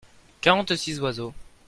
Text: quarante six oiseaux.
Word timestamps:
quarante 0.41 0.75
six 0.75 0.97
oiseaux. 0.99 1.31